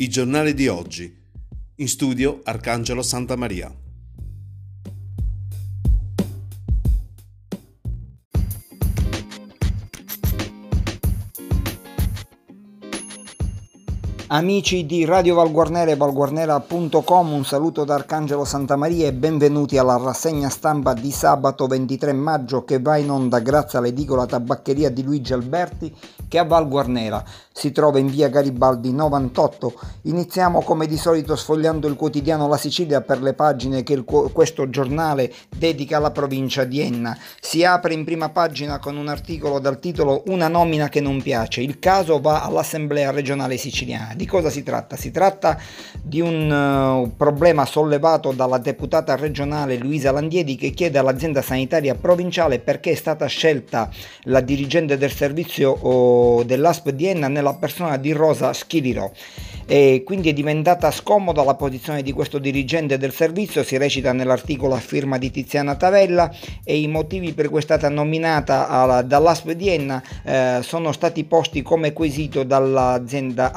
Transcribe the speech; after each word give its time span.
I 0.00 0.08
giornali 0.08 0.54
di 0.54 0.68
oggi. 0.68 1.12
In 1.78 1.88
studio 1.88 2.40
Arcangelo 2.44 3.02
Santa 3.02 3.34
Maria. 3.34 3.87
Amici 14.30 14.84
di 14.84 15.06
Radio 15.06 15.36
Valguarnera 15.36 15.90
e 15.90 15.96
valguarnera.com, 15.96 17.32
un 17.32 17.46
saluto 17.46 17.84
da 17.84 17.94
Arcangelo 17.94 18.44
Santamaria 18.44 19.06
e 19.06 19.14
benvenuti 19.14 19.78
alla 19.78 19.96
rassegna 19.96 20.50
stampa 20.50 20.92
di 20.92 21.10
sabato 21.10 21.66
23 21.66 22.12
maggio 22.12 22.62
che 22.62 22.78
va 22.78 22.98
in 22.98 23.10
onda 23.10 23.38
grazie 23.38 23.78
all'edicola 23.78 24.26
tabaccheria 24.26 24.90
di 24.90 25.02
Luigi 25.02 25.32
Alberti 25.32 25.96
che 26.28 26.38
a 26.38 26.44
Val 26.44 26.68
Guarnera 26.68 27.24
si 27.50 27.72
trova 27.72 27.98
in 27.98 28.06
via 28.06 28.28
Garibaldi 28.28 28.92
98. 28.92 29.72
Iniziamo 30.02 30.60
come 30.60 30.86
di 30.86 30.96
solito 30.96 31.34
sfogliando 31.34 31.88
il 31.88 31.96
quotidiano 31.96 32.46
La 32.46 32.56
Sicilia 32.56 33.00
per 33.00 33.20
le 33.20 33.32
pagine 33.32 33.82
che 33.82 33.94
il, 33.94 34.04
questo 34.04 34.70
giornale 34.70 35.32
dedica 35.56 35.96
alla 35.96 36.12
provincia 36.12 36.62
di 36.64 36.80
Enna. 36.80 37.18
Si 37.40 37.64
apre 37.64 37.94
in 37.94 38.04
prima 38.04 38.28
pagina 38.28 38.78
con 38.78 38.96
un 38.96 39.08
articolo 39.08 39.58
dal 39.58 39.80
titolo 39.80 40.22
Una 40.26 40.46
nomina 40.46 40.88
che 40.88 41.00
non 41.00 41.20
piace. 41.20 41.62
Il 41.62 41.80
caso 41.80 42.20
va 42.20 42.44
all'Assemblea 42.44 43.10
regionale 43.10 43.56
siciliana. 43.56 44.14
Di 44.18 44.26
cosa 44.26 44.50
si 44.50 44.64
tratta? 44.64 44.96
Si 44.96 45.12
tratta 45.12 45.56
di 46.02 46.20
un 46.20 46.50
uh, 46.50 47.16
problema 47.16 47.64
sollevato 47.64 48.32
dalla 48.32 48.58
deputata 48.58 49.14
regionale 49.14 49.76
Luisa 49.76 50.10
Landiedi 50.10 50.56
che 50.56 50.70
chiede 50.70 50.98
all'azienda 50.98 51.40
sanitaria 51.40 51.94
provinciale 51.94 52.58
perché 52.58 52.90
è 52.90 52.94
stata 52.96 53.26
scelta 53.26 53.88
la 54.22 54.40
dirigente 54.40 54.98
del 54.98 55.12
servizio 55.12 55.86
uh, 55.86 56.42
dell'ASP 56.42 56.90
di 56.90 57.06
Enna 57.06 57.28
nella 57.28 57.54
persona 57.54 57.96
di 57.96 58.10
Rosa 58.10 58.52
Schiliro 58.52 59.12
e 59.70 60.02
quindi 60.02 60.30
è 60.30 60.32
diventata 60.32 60.90
scomoda 60.90 61.44
la 61.44 61.54
posizione 61.54 62.02
di 62.02 62.12
questo 62.12 62.38
dirigente 62.38 62.96
del 62.96 63.12
servizio, 63.12 63.62
si 63.62 63.76
recita 63.76 64.14
nell'articolo 64.14 64.74
a 64.74 64.78
firma 64.78 65.18
di 65.18 65.30
Tiziana 65.30 65.74
Tavella 65.74 66.34
e 66.64 66.80
i 66.80 66.88
motivi 66.88 67.34
per 67.34 67.50
cui 67.50 67.58
è 67.58 67.62
stata 67.62 67.90
nominata 67.90 68.66
alla, 68.66 69.02
dall'ASP 69.02 69.50
di 69.50 69.68
Enna 69.68 70.02
eh, 70.24 70.60
sono 70.62 70.90
stati 70.92 71.24
posti 71.24 71.60
come 71.60 71.92
quesito 71.92 72.44
dall'azienda 72.44 73.52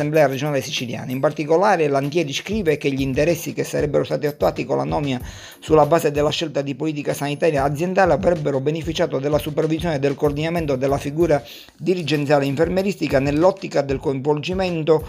all'Assemblea 0.00 0.26
regionale 0.26 0.62
siciliana. 0.62 1.12
In 1.12 1.20
particolare 1.20 1.86
Lantieri 1.88 2.32
scrive 2.32 2.76
che 2.78 2.90
gli 2.90 3.02
interessi 3.02 3.52
che 3.52 3.64
sarebbero 3.64 4.04
stati 4.04 4.26
attuati 4.26 4.64
con 4.64 4.78
la 4.78 4.84
nomina 4.84 5.20
sulla 5.58 5.86
base 5.86 6.10
della 6.10 6.30
scelta 6.30 6.62
di 6.62 6.74
politica 6.74 7.12
sanitaria 7.12 7.64
aziendale 7.64 8.14
avrebbero 8.14 8.60
beneficiato 8.60 9.18
della 9.18 9.38
supervisione 9.38 9.96
e 9.96 9.98
del 9.98 10.14
coordinamento 10.14 10.76
della 10.76 10.98
figura 10.98 11.42
dirigenziale 11.76 12.46
infermeristica 12.46 13.18
nell'ottica 13.18 13.82
del 13.82 13.98
coinvolgimento 13.98 15.04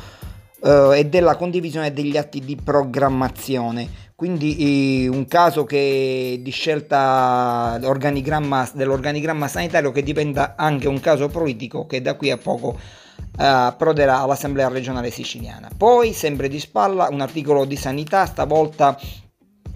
uh, 0.59 0.91
e 0.91 1.05
della 1.05 1.35
condivisione 1.35 1.93
degli 1.93 2.17
atti 2.17 2.39
di 2.41 2.57
programmazione. 2.61 4.09
Quindi 4.15 5.09
un 5.11 5.25
caso 5.25 5.63
che 5.63 6.39
di 6.43 6.51
scelta 6.51 7.79
dell'organigramma 7.79 9.47
sanitario 9.47 9.91
che 9.91 10.03
diventa 10.03 10.53
anche 10.55 10.87
un 10.87 10.99
caso 10.99 11.27
politico 11.27 11.87
che 11.87 12.03
da 12.03 12.13
qui 12.13 12.29
a 12.29 12.37
poco 12.37 12.77
uh, 13.37 13.43
all'Assemblea 13.43 14.67
regionale 14.67 15.11
siciliana. 15.11 15.69
Poi, 15.75 16.13
sempre 16.13 16.47
di 16.47 16.59
spalla, 16.59 17.07
un 17.09 17.21
articolo 17.21 17.65
di 17.65 17.75
sanità, 17.75 18.25
stavolta 18.25 18.97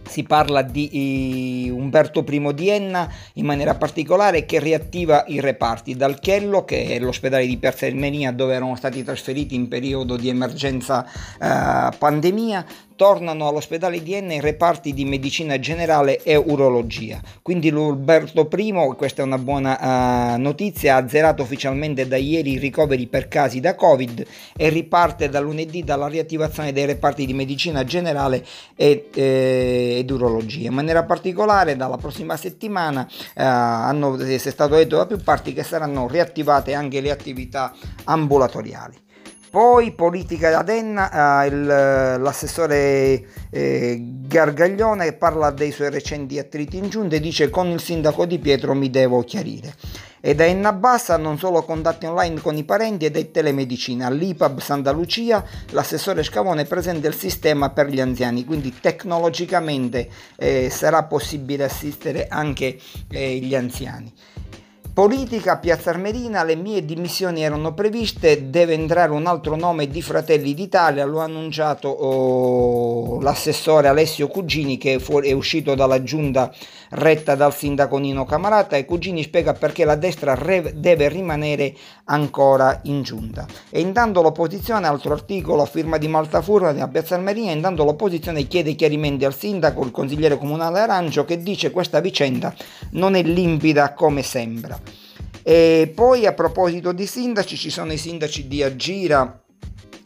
si 0.08 0.24
parla 0.24 0.62
di 0.62 1.70
Umberto 1.74 2.24
I 2.28 2.54
di 2.54 2.70
Enna 2.70 3.12
in 3.34 3.46
maniera 3.46 3.76
particolare 3.76 4.46
che 4.46 4.60
riattiva 4.60 5.26
i 5.28 5.40
reparti 5.40 5.96
dal 5.96 6.20
Chiello 6.20 6.64
che 6.64 6.86
è 6.86 7.00
l'ospedale 7.00 7.46
di 7.46 7.58
Piazza 7.58 7.86
Ermenia 7.86 8.32
dove 8.32 8.54
erano 8.54 8.76
stati 8.76 9.04
trasferiti 9.04 9.56
in 9.56 9.68
periodo 9.68 10.16
di 10.16 10.30
emergenza 10.30 11.06
eh, 11.06 11.96
pandemia 11.98 12.66
tornano 12.96 13.48
all'ospedale 13.48 14.02
di 14.02 14.14
Enna 14.14 14.34
i 14.34 14.40
reparti 14.40 14.94
di 14.94 15.06
medicina 15.06 15.60
generale 15.60 16.24
e 16.24 16.36
urologia. 16.36 17.22
Quindi 17.42 17.70
l'Uberto 17.70 18.48
I, 18.56 18.94
questa 18.98 19.22
è 19.22 19.26
una 19.26 19.38
buona 19.38 20.34
uh, 20.36 20.40
notizia, 20.40 20.96
ha 20.96 20.98
azzerato 21.00 21.44
ufficialmente 21.44 22.08
da 22.08 22.16
ieri 22.16 22.54
i 22.54 22.58
ricoveri 22.58 23.08
per 23.08 23.28
casi 23.28 23.60
da 23.60 23.76
Covid 23.76 24.26
e 24.56 24.70
riparte 24.70 25.30
da 25.30 25.40
lunedì 25.40 25.84
dalla 25.84 26.08
riattivazione 26.08 26.72
dei 26.72 26.86
reparti 26.86 27.26
di 27.26 27.34
medicina 27.34 27.84
generale 27.84 28.46
e, 28.76 29.10
eh, 29.14 29.96
ed 30.00 30.10
urologia. 30.10 30.68
In 30.68 30.74
maniera 30.74 31.04
particolare 31.04 31.76
dalla 31.76 31.98
prossima 31.98 32.38
settimana 32.38 33.02
uh, 33.02 33.32
hanno, 33.36 34.18
è 34.18 34.38
stato 34.38 34.76
detto 34.76 34.98
da 34.98 35.06
più 35.06 35.22
parti 35.22 35.54
che 35.54 35.64
saranno 35.64 36.08
riattivate 36.08 36.74
anche 36.74 37.02
le 37.02 37.12
attività 37.12 37.74
ambulatoriali. 38.06 39.04
Poi 39.50 39.94
politica 39.94 40.58
ad 40.58 40.70
Enna, 40.70 41.44
eh, 41.44 41.48
il, 41.48 41.66
l'assessore 41.66 43.26
eh, 43.50 43.98
Gargaglione 44.02 45.14
parla 45.14 45.52
dei 45.52 45.72
suoi 45.72 45.90
recenti 45.90 46.38
attriti 46.40 46.78
in 46.78 46.90
giunta 46.90 47.16
e 47.16 47.20
dice 47.20 47.50
con 47.50 47.68
il 47.68 47.80
sindaco 47.80 48.26
di 48.26 48.40
Pietro 48.40 48.74
mi 48.74 48.90
devo 48.90 49.24
chiarire. 49.24 49.74
E 50.20 50.34
da 50.34 50.44
Enna 50.44 50.74
Bassa 50.74 51.18
non 51.18 51.38
solo 51.38 51.62
contatti 51.62 52.08
online 52.08 52.42
con 52.42 52.58
i 52.58 52.64
parenti 52.64 53.06
ed 53.06 53.16
è 53.16 53.30
telemedicina. 53.30 54.08
All'IPAB 54.08 54.60
Santa 54.60 54.90
Lucia 54.90 55.46
l'assessore 55.70 56.24
Scavone 56.24 56.66
presenta 56.66 57.08
il 57.08 57.14
sistema 57.14 57.70
per 57.70 57.90
gli 57.90 58.02
anziani, 58.02 58.44
quindi 58.44 58.74
tecnologicamente 58.82 60.10
eh, 60.38 60.70
sarà 60.72 61.04
possibile 61.04 61.66
assistere 61.66 62.28
anche 62.28 62.80
eh, 63.10 63.36
gli 63.38 63.54
anziani. 63.54 64.12
Politica 64.96 65.58
Piazza 65.58 65.90
Armerina, 65.90 66.46
le 66.46 66.56
mie 66.56 66.86
dimissioni 66.86 67.44
erano 67.44 67.74
previste, 67.74 68.50
deve 68.50 68.76
entrare 68.76 69.12
un 69.12 69.26
altro 69.26 69.58
nome 69.58 69.90
di 69.90 70.02
Fratelli 70.02 70.54
d'Italia, 70.54 71.04
lo 71.04 71.20
ha 71.20 71.26
annunciato 71.26 71.90
oh, 71.90 73.20
l'assessore 73.20 73.90
Alessio 73.90 74.30
Cugini 74.30 74.78
che 74.78 74.94
è, 74.94 75.00
fuori, 75.00 75.28
è, 75.28 75.34
uscito 75.34 75.76
dalla 75.76 76.02
giunta 76.02 76.50
retta 76.96 77.36
dal 77.36 77.54
sindaco 77.54 77.98
Nino 77.98 78.26
Camarata 78.26 78.76
e 78.76 78.86
Cugini 78.86 79.22
spiega 79.24 79.54
perché 79.54 79.86
la 79.86 79.96
destra 79.96 80.36
deve 80.74 81.10
rimanere 81.10 81.74
ancora 82.06 82.80
in 82.84 83.04
giunta. 83.04 83.46
E 83.70 83.80
intanto 83.80 84.22
l'opposizione, 84.22 84.88
altro 84.88 85.14
articolo 85.14 85.66
firma 85.66 85.98
di 85.98 86.08
Malta 86.08 86.42
Furla 86.42 86.70
a 86.70 86.88
Piazza 86.88 87.16
Armerina, 87.16 87.52
intanto 87.52 87.84
l'opposizione 87.84 88.48
chiede 88.48 88.74
chiarimenti 88.74 89.26
al 89.26 89.36
sindaco, 89.36 89.84
il 89.84 89.92
consigliere 89.92 90.38
comunale 90.38 90.80
Arancio, 90.80 91.26
che 91.26 91.42
dice 91.42 91.72
questa 91.72 92.00
vicenda 92.00 92.54
non 92.92 93.16
è 93.16 93.22
limpida 93.22 93.94
come 93.94 94.24
sembra. 94.24 94.80
E 95.44 95.92
poi 95.94 96.26
a 96.26 96.34
proposito 96.34 96.92
di 96.92 97.06
sindaci, 97.06 97.56
ci 97.56 97.70
sono 97.70 97.94
i 97.94 97.98
sindaci 97.98 98.48
di 98.48 98.64
Agira 98.64 99.42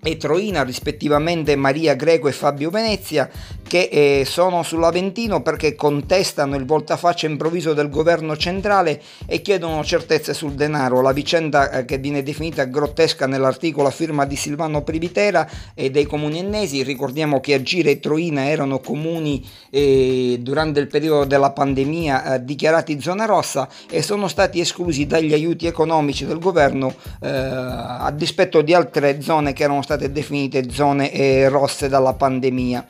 e 0.02 0.18
Troina, 0.18 0.64
rispettivamente 0.64 1.56
Maria 1.56 1.94
Greco 1.94 2.28
e 2.28 2.32
Fabio 2.32 2.70
Venezia, 2.70 3.30
che 3.70 3.88
eh, 3.92 4.26
sono 4.26 4.64
sull'Aventino 4.64 5.44
perché 5.44 5.76
contestano 5.76 6.56
il 6.56 6.66
voltafaccia 6.66 7.28
improvviso 7.28 7.74
del 7.76 7.90
governo 7.90 8.36
centrale 8.36 9.00
e 9.28 9.44
chiedono 9.44 9.84
certezze 9.84 10.34
sul 10.34 10.54
denaro. 10.54 11.02
La 11.02 11.14
vicenda 11.14 11.70
eh, 11.70 11.86
che 11.86 12.00
viene 12.00 12.24
definita 12.24 12.64
grottesca 12.64 13.28
nell'articolo 13.28 13.88
a 13.88 13.92
firma 13.92 14.26
di 14.26 14.36
Silvano 14.36 14.82
Privitera 14.82 15.48
e 15.76 15.92
dei 15.92 16.06
comuni 16.06 16.40
ennesi. 16.40 16.82
Ricordiamo 16.82 17.40
che 17.40 17.54
Agire 17.54 17.92
e 17.92 18.00
Troina 18.00 18.50
erano 18.50 18.80
comuni 18.80 19.48
eh, 19.70 20.40
durante 20.42 20.80
il 20.80 20.88
periodo 20.88 21.26
della 21.26 21.52
pandemia 21.52 22.34
eh, 22.34 22.44
dichiarati 22.44 23.00
zona 23.00 23.26
rossa 23.26 23.70
e 23.88 24.02
sono 24.02 24.28
stati 24.28 24.60
esclusi 24.60 25.06
dagli 25.06 25.32
aiuti 25.32 25.68
economici 25.68 26.26
del 26.26 26.40
governo 26.40 26.96
eh, 27.22 27.30
a 27.30 28.12
dispetto 28.16 28.64
di 28.64 28.74
altre 28.74 29.22
zone 29.22 29.54
che 29.54 29.62
erano 29.62 29.84
state 29.84 30.12
definite 30.12 30.72
zone 30.72 31.12
eh, 31.12 31.48
rosse 31.50 31.88
dalla 31.88 32.14
pandemia. 32.14 32.88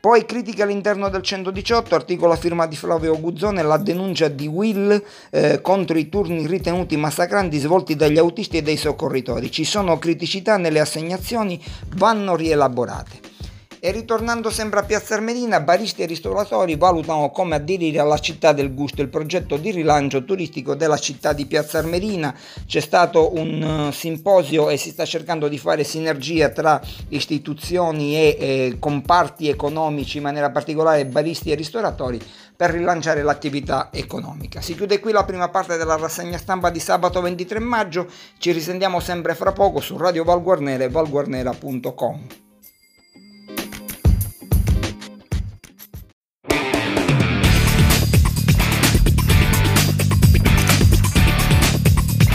Poi 0.00 0.24
critica 0.26 0.62
all'interno 0.62 1.08
del 1.08 1.22
118, 1.22 1.96
articolo 1.96 2.32
a 2.32 2.36
firma 2.36 2.66
di 2.66 2.76
Flavio 2.76 3.18
Guzzone, 3.18 3.62
la 3.62 3.78
denuncia 3.78 4.28
di 4.28 4.46
Will 4.46 5.02
eh, 5.30 5.60
contro 5.60 5.98
i 5.98 6.08
turni 6.08 6.46
ritenuti 6.46 6.96
massacranti 6.96 7.58
svolti 7.58 7.96
dagli 7.96 8.16
autisti 8.16 8.58
e 8.58 8.62
dai 8.62 8.76
soccorritori. 8.76 9.50
Ci 9.50 9.64
sono 9.64 9.98
criticità 9.98 10.56
nelle 10.56 10.78
assegnazioni, 10.78 11.60
vanno 11.96 12.36
rielaborate. 12.36 13.37
E 13.80 13.92
ritornando 13.92 14.50
sempre 14.50 14.80
a 14.80 14.82
Piazza 14.82 15.14
Armerina, 15.14 15.60
baristi 15.60 16.02
e 16.02 16.06
ristoratori 16.06 16.74
valutano 16.74 17.30
come 17.30 17.54
aderire 17.54 18.00
alla 18.00 18.18
città 18.18 18.52
del 18.52 18.74
gusto, 18.74 19.02
il 19.02 19.08
progetto 19.08 19.56
di 19.56 19.70
rilancio 19.70 20.24
turistico 20.24 20.74
della 20.74 20.98
città 20.98 21.32
di 21.32 21.46
Piazza 21.46 21.78
Armerina. 21.78 22.34
C'è 22.66 22.80
stato 22.80 23.34
un 23.36 23.62
uh, 23.62 23.92
simposio 23.92 24.68
e 24.68 24.76
si 24.76 24.90
sta 24.90 25.04
cercando 25.04 25.46
di 25.46 25.58
fare 25.58 25.84
sinergia 25.84 26.48
tra 26.48 26.80
istituzioni 27.10 28.16
e 28.16 28.36
eh, 28.38 28.76
comparti 28.80 29.48
economici, 29.48 30.16
in 30.16 30.24
maniera 30.24 30.50
particolare 30.50 31.06
baristi 31.06 31.52
e 31.52 31.54
ristoratori, 31.54 32.20
per 32.56 32.70
rilanciare 32.70 33.22
l'attività 33.22 33.90
economica. 33.92 34.60
Si 34.60 34.74
chiude 34.74 34.98
qui 34.98 35.12
la 35.12 35.24
prima 35.24 35.50
parte 35.50 35.76
della 35.76 35.94
rassegna 35.94 36.36
stampa 36.36 36.70
di 36.70 36.80
sabato 36.80 37.20
23 37.20 37.60
maggio, 37.60 38.08
ci 38.38 38.50
risentiamo 38.50 38.98
sempre 38.98 39.36
fra 39.36 39.52
poco 39.52 39.78
su 39.78 39.96
Radio 39.96 40.24
Valguarnera 40.24 40.82
e 40.82 40.88
valguarnera.com. 40.88 42.47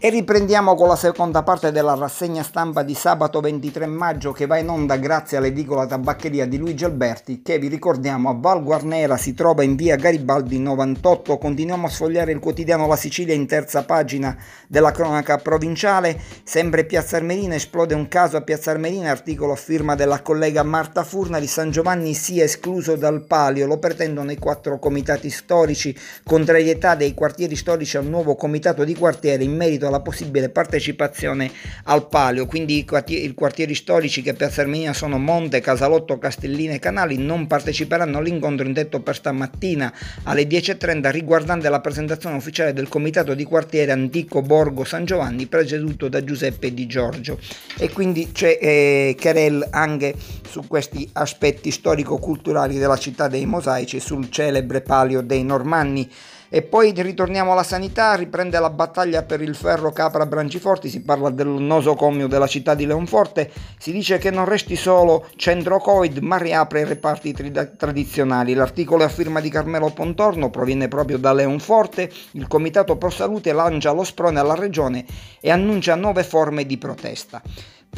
E 0.00 0.10
riprendiamo 0.10 0.76
con 0.76 0.86
la 0.86 0.94
seconda 0.94 1.42
parte 1.42 1.72
della 1.72 1.96
rassegna 1.96 2.44
stampa 2.44 2.84
di 2.84 2.94
sabato 2.94 3.40
23 3.40 3.86
maggio 3.86 4.30
che 4.30 4.46
va 4.46 4.56
in 4.56 4.68
onda 4.68 4.96
grazie 4.96 5.38
all'edicola 5.38 5.86
tabaccheria 5.86 6.46
di 6.46 6.56
Luigi 6.56 6.84
Alberti 6.84 7.42
che 7.42 7.58
vi 7.58 7.66
ricordiamo 7.66 8.28
a 8.28 8.36
Val 8.38 8.62
Guarnera 8.62 9.16
si 9.16 9.34
trova 9.34 9.64
in 9.64 9.74
via 9.74 9.96
Garibaldi 9.96 10.60
98. 10.60 11.36
Continuiamo 11.36 11.88
a 11.88 11.90
sfogliare 11.90 12.30
il 12.30 12.38
quotidiano 12.38 12.86
La 12.86 12.94
Sicilia 12.94 13.34
in 13.34 13.48
terza 13.48 13.82
pagina 13.82 14.36
della 14.68 14.92
cronaca 14.92 15.36
provinciale. 15.38 16.16
Sempre 16.44 16.84
Piazza 16.84 17.16
Armerina 17.16 17.56
esplode 17.56 17.96
un 17.96 18.06
caso 18.06 18.36
a 18.36 18.42
Piazza 18.42 18.70
Armerina, 18.70 19.10
articolo 19.10 19.54
a 19.54 19.56
firma 19.56 19.96
della 19.96 20.22
collega 20.22 20.62
Marta 20.62 21.02
Furna 21.02 21.40
di 21.40 21.48
San 21.48 21.72
Giovanni 21.72 22.14
sia 22.14 22.44
escluso 22.44 22.94
dal 22.94 23.24
palio. 23.24 23.66
Lo 23.66 23.78
pretendono 23.78 24.30
i 24.30 24.38
quattro 24.38 24.78
comitati 24.78 25.28
storici, 25.28 25.92
contrarietà 26.22 26.94
dei 26.94 27.14
quartieri 27.14 27.56
storici 27.56 27.96
al 27.96 28.06
nuovo 28.06 28.36
comitato 28.36 28.84
di 28.84 28.94
quartiere 28.94 29.42
in 29.42 29.56
merito 29.56 29.86
alla 29.88 30.00
possibile 30.00 30.48
partecipazione 30.48 31.50
al 31.84 32.08
palio, 32.08 32.46
quindi 32.46 32.78
i 32.78 32.84
quartieri, 32.84 33.24
i 33.24 33.34
quartieri 33.34 33.74
storici 33.74 34.22
che 34.22 34.34
Piazza 34.34 34.60
Armenia 34.60 34.92
sono 34.92 35.18
Monte, 35.18 35.60
Casalotto, 35.60 36.18
Castellina 36.18 36.74
e 36.74 36.78
Canali 36.78 37.16
non 37.18 37.46
parteciperanno 37.46 38.18
all'incontro 38.18 38.66
indetto 38.66 39.00
per 39.00 39.16
stamattina 39.16 39.92
alle 40.24 40.44
10.30 40.44 41.10
riguardante 41.10 41.68
la 41.68 41.80
presentazione 41.80 42.36
ufficiale 42.36 42.72
del 42.72 42.88
comitato 42.88 43.34
di 43.34 43.44
quartiere 43.44 43.92
Antico 43.92 44.42
Borgo 44.42 44.84
San 44.84 45.04
Giovanni 45.04 45.46
presieduto 45.46 46.08
da 46.08 46.22
Giuseppe 46.22 46.72
Di 46.72 46.86
Giorgio 46.86 47.38
e 47.78 47.90
quindi 47.90 48.30
c'è 48.32 48.58
eh, 48.60 49.16
querel 49.18 49.66
anche 49.70 50.14
su 50.48 50.66
questi 50.66 51.08
aspetti 51.12 51.70
storico-culturali 51.70 52.78
della 52.78 52.96
città 52.96 53.28
dei 53.28 53.46
mosaici 53.46 54.00
sul 54.00 54.30
celebre 54.30 54.80
palio 54.80 55.20
dei 55.20 55.44
Normanni. 55.44 56.08
E 56.50 56.62
poi 56.62 56.92
ritorniamo 56.96 57.52
alla 57.52 57.62
sanità, 57.62 58.14
riprende 58.14 58.58
la 58.58 58.70
battaglia 58.70 59.22
per 59.22 59.42
il 59.42 59.54
ferro 59.54 59.92
Capra 59.92 60.24
Branciforti, 60.24 60.88
si 60.88 61.02
parla 61.02 61.28
del 61.28 61.46
nosocomio 61.46 62.26
della 62.26 62.46
città 62.46 62.74
di 62.74 62.86
Leonforte, 62.86 63.50
si 63.78 63.92
dice 63.92 64.16
che 64.16 64.30
non 64.30 64.46
resti 64.46 64.74
solo 64.74 65.26
centro 65.36 65.78
Covid 65.78 66.18
ma 66.18 66.38
riapre 66.38 66.80
i 66.80 66.84
reparti 66.84 67.32
tri- 67.34 67.52
tradizionali. 67.76 68.54
L'articolo 68.54 69.02
è 69.02 69.06
a 69.06 69.10
firma 69.10 69.40
di 69.40 69.50
Carmelo 69.50 69.90
Pontorno, 69.90 70.48
proviene 70.48 70.88
proprio 70.88 71.18
da 71.18 71.34
Leonforte, 71.34 72.10
il 72.32 72.46
Comitato 72.46 72.96
Pro 72.96 73.10
Salute 73.10 73.52
lancia 73.52 73.92
lo 73.92 74.04
sprone 74.04 74.40
alla 74.40 74.54
regione 74.54 75.04
e 75.40 75.50
annuncia 75.50 75.96
nuove 75.96 76.24
forme 76.24 76.64
di 76.64 76.78
protesta. 76.78 77.42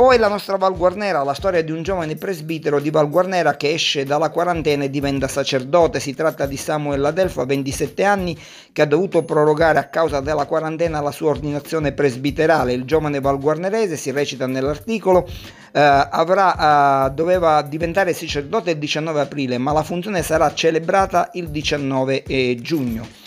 Poi 0.01 0.17
la 0.17 0.29
nostra 0.29 0.57
Val 0.57 0.79
Guarnera, 0.79 1.23
la 1.23 1.35
storia 1.35 1.63
di 1.63 1.73
un 1.73 1.83
giovane 1.83 2.17
presbitero 2.17 2.81
di 2.81 2.89
Val 2.89 3.11
Guarnera 3.11 3.59
che 3.59 3.75
esce 3.75 4.05
dalla 4.05 4.31
quarantena 4.31 4.85
e 4.85 4.89
diventa 4.89 5.29
sacerdote. 5.29 6.01
Si 6.01 6.15
tratta 6.15 6.47
di 6.47 6.57
Samuel 6.57 7.05
Adelfa, 7.05 7.45
27 7.45 8.03
anni, 8.03 8.35
che 8.73 8.81
ha 8.81 8.87
dovuto 8.87 9.25
prorogare 9.25 9.79
a 9.79 9.89
causa 9.89 10.21
della 10.21 10.47
quarantena 10.47 11.03
la 11.03 11.11
sua 11.11 11.29
ordinazione 11.29 11.93
presbiterale. 11.93 12.73
Il 12.73 12.85
giovane 12.85 13.21
valguarnerese, 13.21 13.99
si 13.99 14.11
recita 14.11 14.47
nell'articolo, 14.47 15.29
eh, 15.71 15.81
avrà, 15.81 17.09
eh, 17.09 17.11
doveva 17.11 17.61
diventare 17.61 18.15
sacerdote 18.15 18.71
il 18.71 18.79
19 18.79 19.21
aprile, 19.21 19.59
ma 19.59 19.73
la 19.73 19.83
funzione 19.83 20.23
sarà 20.23 20.55
celebrata 20.55 21.29
il 21.35 21.51
19 21.51 22.23
eh, 22.23 22.57
giugno 22.59 23.20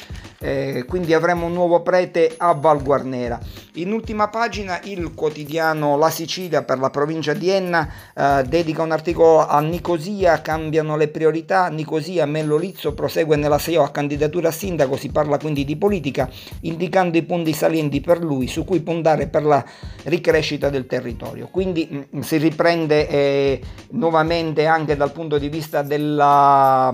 eh, 0.44 0.84
quindi 0.86 1.14
avremo 1.14 1.46
un 1.46 1.54
nuovo 1.54 1.82
prete 1.82 2.34
a 2.38 2.52
Val 2.54 2.84
Guarnera. 2.84 3.40
In 3.76 3.94
ultima 3.94 4.28
pagina 4.28 4.80
il 4.84 5.14
quotidiano 5.14 5.98
La 5.98 6.10
Sicilia 6.10 6.64
per 6.64 6.80
la 6.80 6.90
provincia 6.90 7.34
di 7.34 7.50
Enna 7.50 7.90
eh, 8.14 8.44
dedica 8.46 8.82
un 8.84 8.92
articolo 8.92 9.48
a 9.48 9.62
Nicosia, 9.62 10.42
cambiano 10.42 10.98
le 10.98 11.08
priorità, 11.08 11.70
Nicosia 11.70 12.26
Mello 12.26 12.58
Lizzo 12.58 12.94
prosegue 12.94 13.38
nella 13.38 13.58
SEO 13.58 13.84
a 13.84 13.90
candidatura 13.90 14.50
a 14.50 14.52
sindaco, 14.52 14.98
si 14.98 15.10
parla 15.10 15.38
quindi 15.38 15.64
di 15.64 15.78
politica, 15.78 16.30
indicando 16.62 17.18
i 17.18 17.24
punti 17.24 17.54
salienti 17.54 18.02
per 18.02 18.22
lui 18.22 18.48
su 18.48 18.66
cui 18.66 18.82
puntare 18.82 19.28
per 19.28 19.46
la 19.46 19.64
ricrescita 20.04 20.70
del 20.70 20.86
territorio. 20.86 21.48
Quindi 21.50 21.88
mh, 21.90 22.18
mm, 22.18 22.20
si 22.20 22.38
riprende 22.38 23.08
eh, 23.08 23.62
nuovamente 23.92 24.66
anche 24.66 24.98
dal 24.98 25.14
punto 25.14 25.38
di 25.38 25.48
vista 25.48 25.82
della 25.82 26.94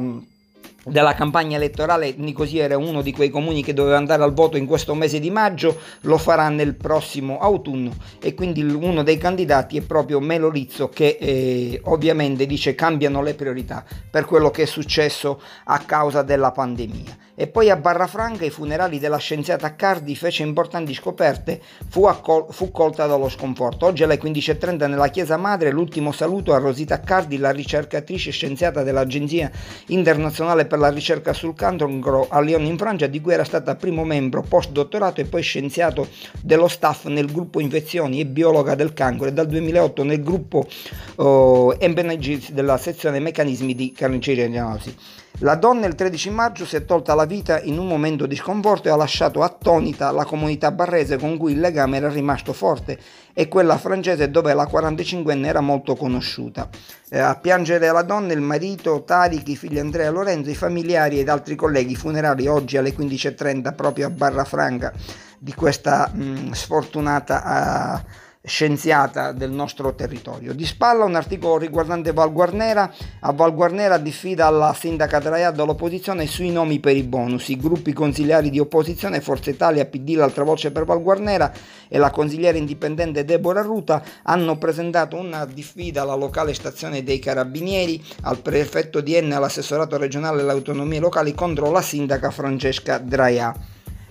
della 0.89 1.13
campagna 1.13 1.57
elettorale 1.57 2.13
Nicosia 2.17 2.63
era 2.63 2.77
uno 2.77 3.01
di 3.01 3.11
quei 3.11 3.29
comuni 3.29 3.63
che 3.63 3.73
doveva 3.73 3.97
andare 3.97 4.23
al 4.23 4.33
voto 4.33 4.57
in 4.57 4.65
questo 4.65 4.93
mese 4.95 5.19
di 5.19 5.29
maggio, 5.29 5.77
lo 6.01 6.17
farà 6.17 6.49
nel 6.49 6.75
prossimo 6.75 7.39
autunno 7.39 7.93
e 8.19 8.33
quindi 8.33 8.61
uno 8.61 9.03
dei 9.03 9.17
candidati 9.17 9.77
è 9.77 9.81
proprio 9.81 10.19
Melo 10.19 10.49
Rizzo 10.49 10.89
che 10.89 11.17
eh, 11.19 11.81
ovviamente 11.85 12.45
dice 12.45 12.75
cambiano 12.75 13.21
le 13.21 13.33
priorità 13.33 13.83
per 14.09 14.25
quello 14.25 14.49
che 14.49 14.63
è 14.63 14.65
successo 14.65 15.41
a 15.65 15.79
causa 15.79 16.21
della 16.21 16.51
pandemia. 16.51 17.27
E 17.41 17.47
poi 17.47 17.69
a 17.69 17.77
Barrafranca 17.77 18.43
i 18.43 18.49
funerali 18.49 18.99
della 18.99 19.15
scienziata 19.15 19.73
Cardi 19.73 20.13
fece 20.13 20.43
importanti 20.43 20.93
scoperte, 20.93 21.61
fu, 21.87 22.03
accol- 22.03 22.47
fu 22.49 22.69
colta 22.69 23.05
dallo 23.07 23.29
sconforto. 23.29 23.85
Oggi 23.85 24.03
alle 24.03 24.19
15.30 24.19 24.89
nella 24.89 25.07
Chiesa 25.07 25.37
Madre 25.37 25.71
l'ultimo 25.71 26.11
saluto 26.11 26.53
a 26.53 26.57
Rosita 26.57 26.99
Cardi, 26.99 27.37
la 27.37 27.51
ricercatrice 27.51 28.31
scienziata 28.31 28.83
dell'Agenzia 28.83 29.49
internazionale 29.85 30.65
per 30.65 30.79
la 30.79 30.89
ricerca 30.89 31.31
sul 31.31 31.55
cancro 31.55 32.27
a 32.27 32.41
Lyon 32.41 32.65
in 32.65 32.77
Francia, 32.77 33.07
di 33.07 33.21
cui 33.21 33.31
era 33.31 33.45
stata 33.45 33.77
primo 33.77 34.03
membro 34.03 34.41
post 34.41 34.71
dottorato 34.71 35.21
e 35.21 35.23
poi 35.23 35.41
scienziato 35.41 36.09
dello 36.41 36.67
staff 36.67 37.05
nel 37.05 37.31
gruppo 37.31 37.61
infezioni 37.61 38.19
e 38.19 38.25
biologa 38.25 38.75
del 38.75 38.91
cancro 38.91 39.27
e 39.27 39.31
dal 39.31 39.47
2008 39.47 40.03
nel 40.03 40.21
gruppo 40.21 40.67
uh, 41.15 41.73
MBNG 41.79 42.49
della 42.49 42.75
sezione 42.75 43.21
meccanismi 43.21 43.73
di 43.73 43.93
carnicerinosi. 43.93 44.95
La 45.41 45.55
donna 45.55 45.87
il 45.87 45.95
13 45.95 46.31
maggio 46.31 46.65
si 46.65 46.75
è 46.75 46.83
tolta 46.83 47.13
la 47.13 47.23
vita 47.29 47.61
in 47.61 47.77
un 47.77 47.87
momento 47.87 48.25
di 48.25 48.35
sconforto 48.35 48.87
e 48.87 48.91
ha 48.91 48.95
lasciato 48.95 49.43
attonita 49.43 50.09
la 50.09 50.25
comunità 50.25 50.71
barrese 50.71 51.17
con 51.17 51.37
cui 51.37 51.51
il 51.51 51.59
legame 51.59 51.97
era 51.97 52.09
rimasto 52.09 52.53
forte 52.53 52.99
e 53.33 53.47
quella 53.47 53.77
francese 53.77 54.31
dove 54.31 54.53
la 54.55 54.67
45enne 54.69 55.45
era 55.45 55.61
molto 55.61 55.95
conosciuta. 55.95 56.67
Eh, 57.09 57.19
a 57.19 57.35
piangere 57.35 57.91
la 57.91 58.01
donna 58.01 58.33
il 58.33 58.41
marito, 58.41 59.03
Tariq, 59.03 59.47
i 59.47 59.55
figli 59.55 59.77
Andrea 59.77 60.09
Lorenzo, 60.09 60.49
i 60.49 60.55
familiari 60.55 61.19
ed 61.19 61.29
altri 61.29 61.55
colleghi 61.55 61.95
funerali 61.95 62.47
oggi 62.47 62.77
alle 62.77 62.93
15.30 62.93 63.75
proprio 63.75 64.07
a 64.07 64.09
Barra 64.09 64.43
Franca 64.43 64.91
di 65.37 65.53
questa 65.53 66.09
mh, 66.11 66.51
sfortunata... 66.51 68.03
Uh, 68.03 68.27
scienziata 68.41 69.33
del 69.33 69.51
nostro 69.51 69.93
territorio. 69.95 70.53
Di 70.53 70.65
spalla 70.65 71.03
un 71.03 71.15
articolo 71.15 71.57
riguardante 71.57 72.13
Val 72.13 72.31
Guarnera, 72.31 72.89
a 73.19 73.33
Val 73.33 73.53
Guarnera 73.53 73.97
diffida 73.97 74.49
la 74.49 74.73
sindaca 74.73 75.19
Traia 75.19 75.51
dall'opposizione 75.51 76.25
sui 76.25 76.49
nomi 76.49 76.79
per 76.79 76.95
i 76.95 77.03
bonus. 77.03 77.49
I 77.49 77.57
gruppi 77.57 77.91
consigliari 77.91 78.49
di 78.49 78.59
opposizione, 78.59 79.19
Forza 79.19 79.49
Italia, 79.49 79.85
PD, 79.85 80.15
l'altra 80.15 80.45
voce 80.45 80.71
per 80.71 80.85
Val 80.85 81.01
Guarnera 81.01 81.51
e 81.89 81.97
la 81.97 82.11
consigliera 82.11 82.57
indipendente 82.57 83.25
Deborah 83.25 83.61
Ruta 83.61 84.01
hanno 84.23 84.57
presentato 84.57 85.17
una 85.17 85.45
diffida 85.45 86.03
alla 86.03 86.15
locale 86.15 86.53
stazione 86.53 87.03
dei 87.03 87.19
Carabinieri, 87.19 88.01
al 88.21 88.39
prefetto 88.39 89.01
di 89.01 89.15
Enna, 89.15 89.35
all'assessorato 89.35 89.97
regionale 89.97 90.41
alle 90.41 90.51
autonomie 90.51 90.99
locali 90.99 91.33
contro 91.33 91.69
la 91.71 91.81
sindaca 91.81 92.31
Francesca 92.31 92.99
Draia. 92.99 93.53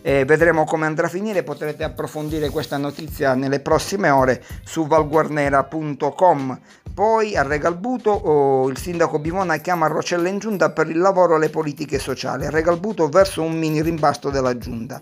Eh, 0.00 0.24
vedremo 0.24 0.64
come 0.64 0.86
andrà 0.86 1.06
a 1.06 1.10
finire, 1.10 1.42
potrete 1.42 1.84
approfondire 1.84 2.50
questa 2.50 2.76
notizia 2.76 3.34
nelle 3.34 3.60
prossime 3.60 4.10
ore 4.10 4.42
su 4.64 4.86
valguarnera.com. 4.86 6.60
Poi 6.94 7.36
a 7.36 7.42
Regalbuto 7.42 8.10
oh, 8.10 8.68
il 8.68 8.76
sindaco 8.78 9.18
Bivona 9.18 9.56
chiama 9.58 9.86
Rocella 9.86 10.28
in 10.28 10.38
giunta 10.38 10.70
per 10.70 10.88
il 10.88 10.98
lavoro 10.98 11.36
e 11.36 11.38
le 11.38 11.50
politiche 11.50 11.98
sociali. 11.98 12.48
Regalbuto 12.48 13.08
verso 13.08 13.42
un 13.42 13.58
mini 13.58 13.82
rimbasto 13.82 14.30
della 14.30 14.56
giunta. 14.56 15.00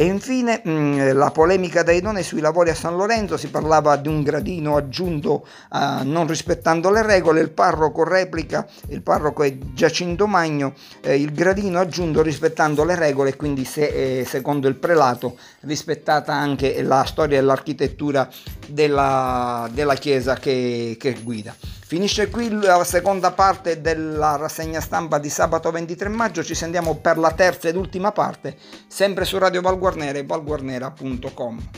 E 0.00 0.04
infine 0.04 0.62
mh, 0.64 0.70
mm, 0.70 1.10
la 1.12 1.30
polemica 1.30 1.82
dai 1.82 2.00
donne 2.00 2.22
sui 2.22 2.40
lavori 2.40 2.70
a 2.70 2.74
San 2.74 2.96
Lorenzo, 2.96 3.36
si 3.36 3.50
parlava 3.50 3.96
di 3.96 4.08
un 4.08 4.22
gradino 4.22 4.76
aggiunto 4.76 5.46
uh, 5.72 6.04
non 6.04 6.26
rispettando 6.26 6.90
le 6.90 7.02
regole, 7.02 7.42
il 7.42 7.50
parroco 7.50 8.02
replica, 8.02 8.66
il 8.88 9.02
parroco 9.02 9.42
è 9.42 9.54
Giacinto 9.58 10.26
Magno, 10.26 10.72
eh, 11.02 11.20
il 11.20 11.34
gradino 11.34 11.80
aggiunto 11.80 12.22
rispettando 12.22 12.82
le 12.82 12.94
regole, 12.94 13.36
quindi 13.36 13.66
se, 13.66 14.20
eh, 14.20 14.24
secondo 14.24 14.68
il 14.68 14.76
prelato 14.76 15.36
rispettata 15.60 16.32
anche 16.32 16.80
la 16.80 17.04
storia 17.04 17.36
e 17.36 17.42
l'architettura 17.42 18.26
della, 18.68 19.68
della 19.70 19.96
chiesa 19.96 20.34
che, 20.36 20.96
che 20.98 21.18
guida. 21.22 21.54
Finisce 21.90 22.30
qui 22.30 22.48
la 22.48 22.84
seconda 22.84 23.32
parte 23.32 23.80
della 23.80 24.36
rassegna 24.36 24.80
stampa 24.80 25.18
di 25.18 25.28
sabato 25.28 25.72
23 25.72 26.08
maggio, 26.08 26.44
ci 26.44 26.54
sentiamo 26.54 26.94
per 26.94 27.18
la 27.18 27.32
terza 27.32 27.66
ed 27.66 27.74
ultima 27.74 28.12
parte, 28.12 28.56
sempre 28.86 29.24
su 29.24 29.38
Radio 29.38 29.60
Valguarnera 29.60 30.16
e 30.16 30.24
valguarnera.com. 30.24 31.70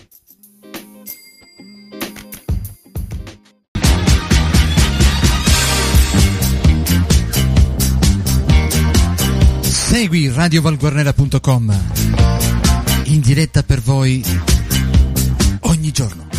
Segui 9.62 10.30
radiovalguarnera.com 10.30 11.82
in 13.04 13.20
diretta 13.20 13.62
per 13.62 13.80
voi 13.80 14.22
ogni 15.60 15.90
giorno. 15.90 16.31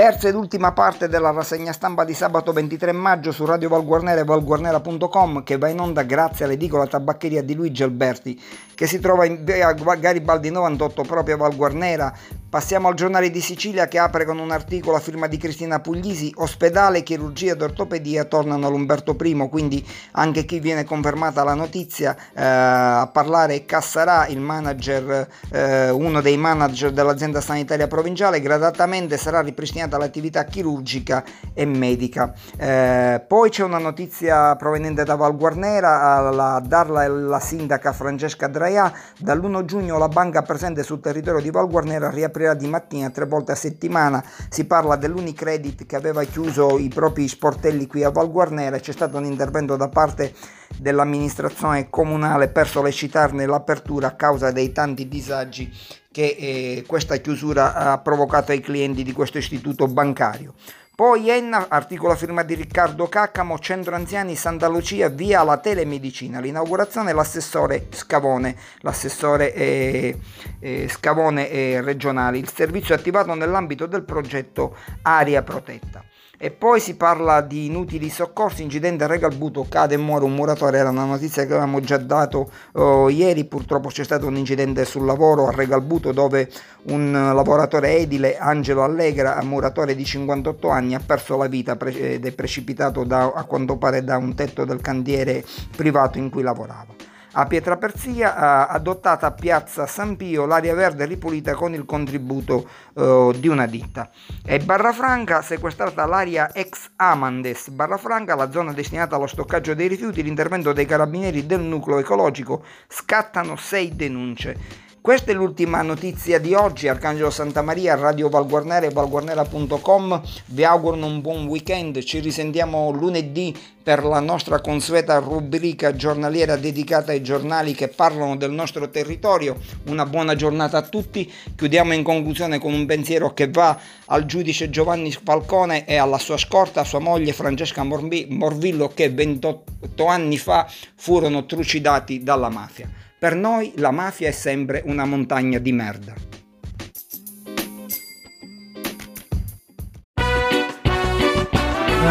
Terza 0.00 0.28
ed 0.28 0.34
ultima 0.34 0.72
parte 0.72 1.08
della 1.08 1.30
rassegna 1.30 1.74
stampa 1.74 2.04
di 2.04 2.14
sabato 2.14 2.54
23 2.54 2.90
maggio 2.92 3.32
su 3.32 3.44
Radio 3.44 3.68
Valguarnera 3.68 4.22
e 4.22 4.24
valguarnera.com 4.24 5.42
che 5.42 5.58
va 5.58 5.68
in 5.68 5.78
onda 5.78 6.04
grazie 6.04 6.46
all'edicola 6.46 6.86
tabaccheria 6.86 7.42
di 7.42 7.54
Luigi 7.54 7.82
Alberti 7.82 8.40
che 8.80 8.86
si 8.86 8.98
trova 8.98 9.26
in 9.26 9.44
via 9.44 9.74
Garibaldi 9.74 10.48
98 10.48 11.02
proprio 11.02 11.34
a 11.34 11.38
Valguarnera. 11.38 12.10
Passiamo 12.48 12.88
al 12.88 12.94
giornale 12.94 13.28
di 13.28 13.42
Sicilia 13.42 13.88
che 13.88 13.98
apre 13.98 14.24
con 14.24 14.38
un 14.38 14.50
articolo 14.50 14.96
a 14.96 15.00
firma 15.00 15.26
di 15.26 15.36
Cristina 15.36 15.80
Puglisi, 15.80 16.32
ospedale, 16.36 17.02
chirurgia 17.02 17.52
ed 17.52 17.60
ortopedia 17.60 18.24
tornano 18.24 18.66
all'Umberto 18.66 19.14
I, 19.20 19.48
quindi 19.50 19.86
anche 20.12 20.46
qui 20.46 20.60
viene 20.60 20.84
confermata 20.84 21.44
la 21.44 21.52
notizia, 21.52 22.16
eh, 22.34 22.42
a 22.42 23.10
parlare 23.12 23.66
Cassarà, 23.66 24.26
il 24.28 24.40
manager, 24.40 25.28
eh, 25.52 25.90
uno 25.90 26.22
dei 26.22 26.38
manager 26.38 26.90
dell'azienda 26.90 27.42
sanitaria 27.42 27.86
provinciale, 27.86 28.40
gradatamente 28.40 29.18
sarà 29.18 29.42
ripristinata 29.90 29.98
l'attività 29.98 30.44
chirurgica 30.44 31.24
e 31.52 31.66
medica. 31.66 32.32
Eh, 32.56 33.22
poi 33.26 33.50
c'è 33.50 33.64
una 33.64 33.78
notizia 33.78 34.54
proveniente 34.56 35.02
da 35.02 35.16
Val 35.16 35.36
Guarnera, 35.36 36.54
a 36.54 36.60
darla 36.60 37.06
la 37.08 37.40
sindaca 37.40 37.92
Francesca 37.92 38.46
Draia, 38.46 38.92
dall'1 39.18 39.64
giugno 39.64 39.98
la 39.98 40.08
banca 40.08 40.42
presente 40.42 40.82
sul 40.82 41.00
territorio 41.00 41.40
di 41.40 41.50
Val 41.50 41.68
Guarnera 41.68 42.08
riaprirà 42.10 42.28
aprirà 42.30 42.54
di 42.54 42.68
mattina 42.68 43.10
tre 43.10 43.26
volte 43.26 43.52
a 43.52 43.56
settimana. 43.56 44.24
Si 44.48 44.64
parla 44.64 44.96
dell'Unicredit 44.96 45.84
che 45.86 45.96
aveva 45.96 46.22
chiuso 46.24 46.78
i 46.78 46.88
propri 46.88 47.26
sportelli 47.26 47.86
qui 47.86 48.04
a 48.04 48.10
Val 48.10 48.30
Guarnera 48.30 48.76
e 48.76 48.80
c'è 48.80 48.92
stato 48.92 49.16
un 49.16 49.24
intervento 49.24 49.76
da 49.76 49.88
parte 49.88 50.32
dell'amministrazione 50.78 51.90
comunale 51.90 52.48
per 52.48 52.68
sollecitarne 52.68 53.44
l'apertura 53.44 54.08
a 54.08 54.14
causa 54.14 54.52
dei 54.52 54.72
tanti 54.72 55.08
disagi 55.08 55.70
che 56.12 56.36
eh, 56.38 56.84
questa 56.86 57.16
chiusura 57.16 57.74
ha 57.74 57.98
provocato 57.98 58.52
ai 58.52 58.60
clienti 58.60 59.02
di 59.02 59.12
questo 59.12 59.38
istituto 59.38 59.86
bancario. 59.86 60.54
Poi 61.00 61.30
Enna, 61.30 61.68
articolo 61.70 62.14
firma 62.14 62.42
di 62.42 62.54
Riccardo 62.54 63.08
Caccamo, 63.08 63.58
Centro 63.58 63.94
Anziani 63.94 64.36
Santa 64.36 64.68
Lucia, 64.68 65.08
via 65.08 65.42
la 65.42 65.56
telemedicina. 65.56 66.40
L'inaugurazione 66.40 67.14
l'assessore 67.14 67.86
Scavone, 67.90 68.54
l'assessore 68.80 69.54
eh, 69.54 70.18
eh, 70.58 70.88
Scavone 70.90 71.48
eh, 71.48 71.80
regionale. 71.80 72.36
Il 72.36 72.50
servizio 72.50 72.94
è 72.94 72.98
attivato 72.98 73.32
nell'ambito 73.32 73.86
del 73.86 74.02
progetto 74.02 74.76
Aria 75.00 75.42
Protetta. 75.42 76.04
E 76.42 76.50
poi 76.50 76.80
si 76.80 76.94
parla 76.94 77.42
di 77.42 77.66
inutili 77.66 78.08
soccorsi, 78.08 78.62
incidente 78.62 79.04
a 79.04 79.06
Regalbuto, 79.06 79.66
cade 79.68 79.96
e 79.96 79.98
muore 79.98 80.24
un 80.24 80.34
muratore, 80.34 80.78
era 80.78 80.88
una 80.88 81.04
notizia 81.04 81.42
che 81.42 81.50
avevamo 81.50 81.80
già 81.80 81.98
dato 81.98 82.50
oh, 82.72 83.10
ieri, 83.10 83.44
purtroppo 83.44 83.88
c'è 83.88 84.04
stato 84.04 84.26
un 84.26 84.38
incidente 84.38 84.86
sul 84.86 85.04
lavoro 85.04 85.48
a 85.48 85.50
Regalbuto 85.50 86.12
dove 86.12 86.48
un 86.84 87.12
lavoratore 87.12 87.98
edile, 87.98 88.38
Angelo 88.38 88.82
Allegra, 88.82 89.38
muratore 89.42 89.94
di 89.94 90.06
58 90.06 90.70
anni, 90.70 90.94
ha 90.94 91.02
perso 91.04 91.36
la 91.36 91.46
vita 91.46 91.76
ed 91.78 92.24
è 92.24 92.32
precipitato 92.32 93.04
da, 93.04 93.32
a 93.34 93.44
quanto 93.44 93.76
pare 93.76 94.02
da 94.02 94.16
un 94.16 94.34
tetto 94.34 94.64
del 94.64 94.80
cantiere 94.80 95.44
privato 95.76 96.16
in 96.16 96.30
cui 96.30 96.40
lavorava. 96.40 97.09
A 97.32 97.46
Pietraperzia 97.46 98.66
adottata 98.68 99.28
a 99.28 99.30
Piazza 99.30 99.86
San 99.86 100.16
Pio 100.16 100.46
l'area 100.46 100.74
verde 100.74 101.04
ripulita 101.04 101.54
con 101.54 101.72
il 101.72 101.84
contributo 101.84 102.68
uh, 102.94 103.32
di 103.32 103.46
una 103.46 103.66
ditta. 103.66 104.10
E 104.44 104.58
Barrafranca 104.58 105.40
sequestrata 105.40 106.06
l'area 106.06 106.52
ex 106.52 106.90
Amandes. 106.96 107.68
Barrafranca, 107.68 108.34
la 108.34 108.50
zona 108.50 108.72
destinata 108.72 109.14
allo 109.14 109.28
stoccaggio 109.28 109.74
dei 109.74 109.86
rifiuti, 109.86 110.24
l'intervento 110.24 110.72
dei 110.72 110.86
carabinieri 110.86 111.46
del 111.46 111.60
nucleo 111.60 112.00
ecologico, 112.00 112.64
scattano 112.88 113.54
sei 113.54 113.94
denunce. 113.94 114.88
Questa 115.02 115.30
è 115.30 115.34
l'ultima 115.34 115.80
notizia 115.80 116.38
di 116.38 116.52
oggi, 116.52 116.86
Arcangelo 116.86 117.30
Santa 117.30 117.62
Maria, 117.62 117.94
Radio 117.94 118.28
Valguarnera 118.28 118.84
e 118.84 118.90
valguarnera.com. 118.90 120.22
Vi 120.48 120.62
auguro 120.62 120.96
un 121.06 121.22
buon 121.22 121.46
weekend, 121.46 122.02
ci 122.02 122.18
risentiamo 122.18 122.90
lunedì 122.90 123.56
per 123.82 124.04
la 124.04 124.20
nostra 124.20 124.60
consueta 124.60 125.16
rubrica 125.16 125.96
giornaliera 125.96 126.56
dedicata 126.56 127.12
ai 127.12 127.22
giornali 127.22 127.72
che 127.72 127.88
parlano 127.88 128.36
del 128.36 128.50
nostro 128.50 128.90
territorio. 128.90 129.56
Una 129.86 130.04
buona 130.04 130.34
giornata 130.36 130.76
a 130.76 130.82
tutti. 130.82 131.32
Chiudiamo 131.56 131.94
in 131.94 132.02
conclusione 132.02 132.58
con 132.58 132.74
un 132.74 132.84
pensiero 132.84 133.32
che 133.32 133.48
va 133.48 133.80
al 134.04 134.26
giudice 134.26 134.68
Giovanni 134.68 135.12
Falcone 135.12 135.86
e 135.86 135.96
alla 135.96 136.18
sua 136.18 136.36
scorta, 136.36 136.84
sua 136.84 136.98
moglie 136.98 137.32
Francesca 137.32 137.82
Morvillo 137.82 138.88
che 138.88 139.08
28 139.08 140.04
anni 140.04 140.36
fa 140.36 140.70
furono 140.94 141.46
trucidati 141.46 142.22
dalla 142.22 142.50
mafia. 142.50 143.08
Per 143.20 143.34
noi 143.34 143.74
la 143.76 143.90
mafia 143.90 144.28
è 144.28 144.30
sempre 144.30 144.80
una 144.86 145.04
montagna 145.04 145.58
di 145.58 145.72
merda. 145.72 146.14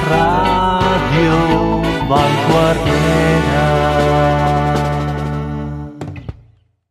Radio 0.08 1.80
Vanguardiera 2.06 4.19